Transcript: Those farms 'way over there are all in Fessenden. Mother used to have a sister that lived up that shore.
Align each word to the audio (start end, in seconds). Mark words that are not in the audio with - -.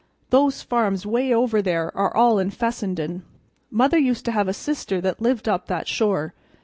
Those 0.31 0.63
farms 0.63 1.05
'way 1.05 1.31
over 1.31 1.61
there 1.61 1.95
are 1.95 2.17
all 2.17 2.39
in 2.39 2.49
Fessenden. 2.49 3.21
Mother 3.69 3.99
used 3.99 4.25
to 4.25 4.31
have 4.31 4.47
a 4.47 4.51
sister 4.53 4.99
that 4.99 5.21
lived 5.21 5.47
up 5.47 5.67
that 5.67 5.87
shore. 5.87 6.33